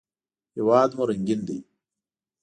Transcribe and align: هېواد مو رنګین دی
هېواد 0.55 0.89
مو 0.97 1.03
رنګین 1.09 1.41
دی 1.47 1.57